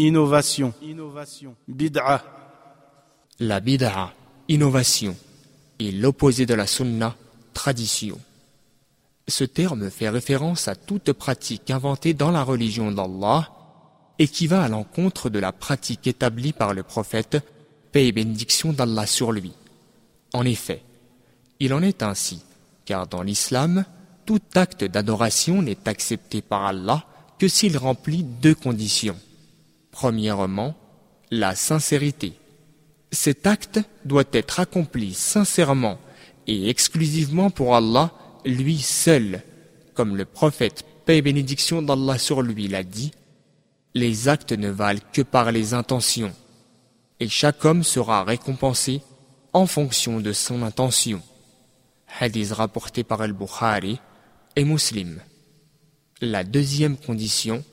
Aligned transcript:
Innovation. 0.00 0.72
Innovation. 0.82 1.54
Bid'a. 1.68 2.24
La 3.38 3.60
bid'a, 3.60 4.14
innovation, 4.48 5.14
est 5.78 5.90
l'opposé 5.92 6.46
de 6.46 6.54
la 6.54 6.66
sunna, 6.66 7.14
tradition. 7.52 8.18
Ce 9.28 9.44
terme 9.44 9.90
fait 9.90 10.08
référence 10.08 10.68
à 10.68 10.74
toute 10.74 11.12
pratique 11.12 11.70
inventée 11.70 12.14
dans 12.14 12.30
la 12.30 12.42
religion 12.42 12.90
d'Allah 12.90 13.50
et 14.18 14.26
qui 14.26 14.46
va 14.46 14.62
à 14.62 14.68
l'encontre 14.68 15.28
de 15.28 15.38
la 15.38 15.52
pratique 15.52 16.06
établie 16.06 16.54
par 16.54 16.72
le 16.72 16.82
prophète, 16.82 17.36
paix 17.92 18.06
et 18.06 18.12
bénédiction 18.12 18.72
d'Allah 18.72 19.04
sur 19.04 19.32
lui. 19.32 19.52
En 20.32 20.46
effet, 20.46 20.82
il 21.58 21.74
en 21.74 21.82
est 21.82 22.02
ainsi, 22.02 22.42
car 22.86 23.06
dans 23.06 23.22
l'islam, 23.22 23.84
tout 24.24 24.40
acte 24.54 24.82
d'adoration 24.82 25.60
n'est 25.60 25.88
accepté 25.88 26.40
par 26.40 26.64
Allah 26.64 27.04
que 27.38 27.48
s'il 27.48 27.76
remplit 27.76 28.22
deux 28.22 28.54
conditions. 28.54 29.16
Premièrement, 29.90 30.74
la 31.30 31.54
sincérité. 31.54 32.32
Cet 33.12 33.46
acte 33.46 33.80
doit 34.04 34.24
être 34.32 34.60
accompli 34.60 35.14
sincèrement 35.14 35.98
et 36.46 36.68
exclusivement 36.68 37.50
pour 37.50 37.74
Allah, 37.74 38.12
lui 38.44 38.78
seul, 38.78 39.42
comme 39.94 40.16
le 40.16 40.24
prophète, 40.24 40.84
paix 41.04 41.18
et 41.18 41.22
bénédiction 41.22 41.82
d'Allah 41.82 42.18
sur 42.18 42.42
lui, 42.42 42.68
l'a 42.68 42.82
dit. 42.82 43.12
Les 43.94 44.28
actes 44.28 44.52
ne 44.52 44.70
valent 44.70 45.00
que 45.12 45.22
par 45.22 45.50
les 45.50 45.74
intentions, 45.74 46.32
et 47.18 47.28
chaque 47.28 47.64
homme 47.64 47.82
sera 47.82 48.24
récompensé 48.24 49.02
en 49.52 49.66
fonction 49.66 50.20
de 50.20 50.32
son 50.32 50.62
intention. 50.62 51.20
Hadith 52.18 52.52
rapporté 52.52 53.04
par 53.04 53.20
Al-Bukhari 53.20 54.00
et 54.56 54.64
Muslim. 54.64 55.20
La 56.20 56.44
deuxième 56.44 56.96
condition, 56.96 57.64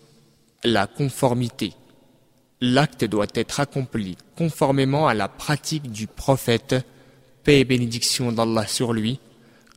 la 0.64 0.88
conformité. 0.88 1.74
L'acte 2.60 3.06
doit 3.06 3.28
être 3.36 3.60
accompli 3.60 4.18
conformément 4.36 5.08
à 5.08 5.14
la 5.14 5.28
pratique 5.28 5.92
du 5.92 6.08
prophète, 6.08 6.76
paix 7.44 7.60
et 7.60 7.66
bénédiction 7.66 8.32
d'Allah 8.32 8.66
sur 8.66 8.94
lui, 8.94 9.20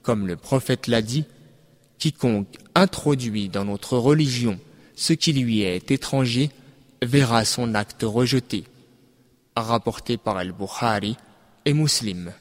comme 0.02 0.26
le 0.26 0.36
prophète 0.36 0.86
l'a 0.86 1.02
dit, 1.02 1.24
quiconque 1.98 2.56
introduit 2.74 3.48
dans 3.50 3.66
notre 3.66 3.98
religion 3.98 4.58
ce 4.96 5.12
qui 5.12 5.32
lui 5.32 5.62
est 5.62 5.90
étranger 5.90 6.50
verra 7.02 7.44
son 7.44 7.74
acte 7.74 8.02
rejeté. 8.02 8.64
Rapporté 9.56 10.16
par 10.16 10.36
Al-Bukhari 10.36 11.16
et 11.64 11.72
Muslim. 11.74 12.32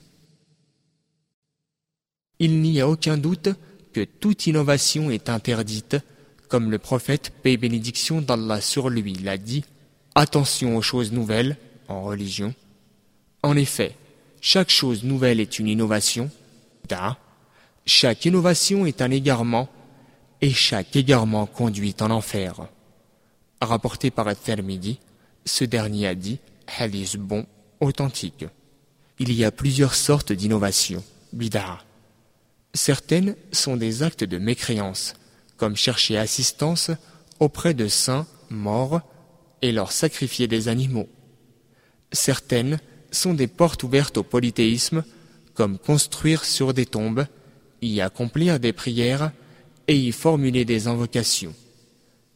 Il 2.40 2.62
n'y 2.62 2.80
a 2.80 2.88
aucun 2.88 3.18
doute 3.18 3.50
que 3.94 4.06
toute 4.06 4.48
innovation 4.48 5.10
est 5.10 5.30
interdite, 5.30 5.98
comme 6.48 6.72
le 6.72 6.80
prophète, 6.80 7.34
paix 7.44 7.54
et 7.54 7.58
bénédiction 7.58 8.22
d'Allah 8.22 8.62
sur 8.62 8.90
lui, 8.90 9.14
l'a 9.14 9.38
dit, 9.38 9.66
attention 10.20 10.76
aux 10.76 10.82
choses 10.82 11.12
nouvelles 11.12 11.58
en 11.88 12.04
religion. 12.04 12.54
En 13.42 13.56
effet, 13.56 13.96
chaque 14.42 14.70
chose 14.70 15.04
nouvelle 15.04 15.40
est 15.40 15.60
une 15.60 15.68
innovation, 15.68 16.30
da. 16.88 17.18
Chaque 17.86 18.26
innovation 18.26 18.86
est 18.86 19.02
un 19.02 19.12
égarement, 19.12 19.70
et 20.42 20.52
chaque 20.52 20.96
égarement 20.96 21.46
conduit 21.46 21.96
en 22.02 22.12
enfer. 22.12 22.68
Rapporté 23.62 24.12
par 24.12 24.28
Al-Thermidi, 24.28 25.00
ce 25.46 25.64
dernier 25.64 26.08
a 26.08 26.16
dit, 26.16 26.40
hadith 26.78 27.18
bon, 27.18 27.46
authentique. 27.80 28.46
Il 29.20 29.34
y 29.34 29.46
a 29.46 29.52
plusieurs 29.52 29.96
sortes 29.96 30.34
d'innovations, 30.34 31.04
bid'a. 31.34 31.80
Certaines 32.74 33.36
sont 33.52 33.78
des 33.78 34.04
actes 34.04 34.24
de 34.24 34.38
mécréance, 34.38 35.14
comme 35.58 35.76
chercher 35.76 36.18
assistance 36.18 36.92
auprès 37.40 37.74
de 37.74 37.88
saints 37.88 38.28
morts 38.50 39.02
et 39.62 39.72
leur 39.72 39.92
sacrifier 39.92 40.48
des 40.48 40.68
animaux. 40.68 41.10
Certaines 42.12 42.80
sont 43.12 43.34
des 43.34 43.48
portes 43.48 43.84
ouvertes 43.84 44.18
au 44.18 44.24
polythéisme, 44.24 45.04
comme 45.54 45.78
construire 45.78 46.46
sur 46.46 46.74
des 46.74 46.86
tombes, 46.86 47.26
y 47.82 48.02
accomplir 48.02 48.60
des 48.60 48.74
prières 48.74 49.32
et 49.88 49.98
y 49.98 50.12
formuler 50.12 50.66
des 50.66 50.88
invocations. 50.88 51.54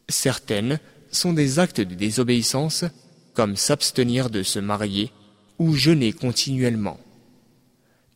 Certaines 0.08 0.78
sont 1.10 1.32
des 1.32 1.58
actes 1.58 1.80
de 1.80 1.94
désobéissance, 1.94 2.84
comme 3.32 3.56
s'abstenir 3.56 4.30
de 4.30 4.42
se 4.42 4.58
marier 4.58 5.10
ou 5.58 5.74
jeûner 5.74 6.12
continuellement. 6.12 6.98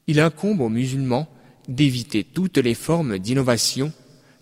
Il 0.07 0.21
incombe 0.21 0.61
aux 0.61 0.69
musulmans 0.69 1.29
d'éviter 1.69 2.25
toutes 2.25 2.59
les 2.59 2.75
formes 2.75 3.19
d'innovation, 3.19 3.93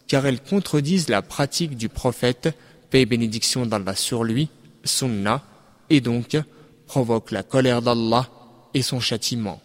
car 0.06 0.26
elles 0.26 0.42
contredisent 0.42 1.08
la 1.08 1.22
pratique 1.22 1.76
du 1.76 1.88
prophète, 1.88 2.56
paix 2.90 3.02
et 3.02 3.06
bénédiction 3.06 3.66
d'Allah 3.66 3.96
sur 3.96 4.22
lui, 4.22 4.48
sunnah, 4.86 5.42
et 5.90 6.00
donc 6.00 6.36
provoquent 6.86 7.32
la 7.32 7.42
colère 7.42 7.82
d'Allah 7.82 8.28
et 8.74 8.82
son 8.82 9.00
châtiment. 9.00 9.60